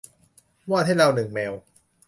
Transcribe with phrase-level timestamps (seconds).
[0.71, 1.53] วาดให้เราหนึ่งแมว